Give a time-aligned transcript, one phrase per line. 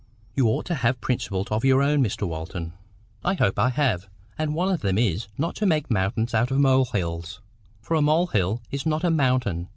[0.35, 2.73] "You ought to have principles of your own, Mr Walton."
[3.23, 4.09] "I hope I have.
[4.35, 7.39] And one of them is, not to make mountains of molehills;
[7.81, 9.69] for a molehill is not a mountain.